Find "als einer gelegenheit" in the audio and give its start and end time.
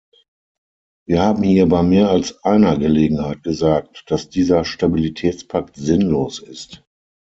2.09-3.43